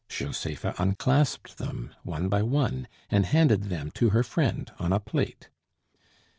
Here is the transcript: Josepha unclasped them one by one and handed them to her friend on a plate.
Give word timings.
Josepha 0.09 0.73
unclasped 0.79 1.59
them 1.59 1.93
one 2.01 2.27
by 2.27 2.41
one 2.41 2.87
and 3.11 3.23
handed 3.23 3.65
them 3.65 3.91
to 3.91 4.09
her 4.09 4.23
friend 4.23 4.71
on 4.79 4.91
a 4.91 4.99
plate. 4.99 5.49